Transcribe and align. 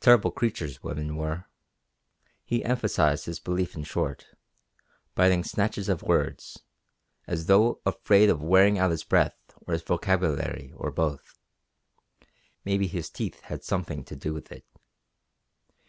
Terrible 0.00 0.32
creatures, 0.32 0.82
women 0.82 1.14
were. 1.16 1.44
He 2.44 2.64
emphasized 2.64 3.26
his 3.26 3.38
belief 3.38 3.76
in 3.76 3.84
short, 3.84 4.34
biting 5.14 5.44
snatches 5.44 5.88
of 5.88 6.02
words, 6.02 6.64
as 7.28 7.46
though 7.46 7.80
afraid 7.86 8.28
of 8.28 8.42
wearing 8.42 8.76
out 8.76 8.90
his 8.90 9.04
breath 9.04 9.38
or 9.64 9.74
his 9.74 9.82
vocabulary 9.84 10.72
or 10.74 10.90
both. 10.90 11.38
Maybe 12.64 12.88
his 12.88 13.08
teeth 13.08 13.38
had 13.42 13.62
something 13.62 14.02
to 14.06 14.16
do 14.16 14.34
with 14.34 14.50
it. 14.50 14.66